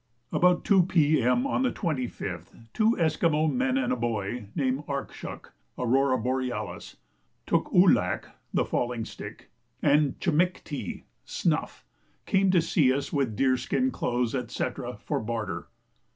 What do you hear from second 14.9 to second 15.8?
for barter.